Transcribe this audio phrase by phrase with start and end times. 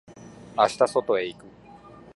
[0.57, 1.45] 明日外へ行く。